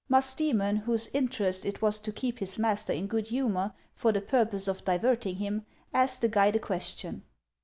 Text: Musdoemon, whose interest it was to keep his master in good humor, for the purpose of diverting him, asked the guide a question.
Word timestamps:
Musdoemon, 0.09 0.77
whose 0.79 1.09
interest 1.13 1.63
it 1.63 1.83
was 1.83 1.99
to 1.99 2.11
keep 2.11 2.39
his 2.39 2.57
master 2.57 2.91
in 2.91 3.05
good 3.05 3.27
humor, 3.27 3.71
for 3.93 4.11
the 4.11 4.19
purpose 4.19 4.67
of 4.67 4.83
diverting 4.83 5.35
him, 5.35 5.63
asked 5.93 6.21
the 6.21 6.27
guide 6.27 6.55
a 6.55 6.59
question. 6.59 7.21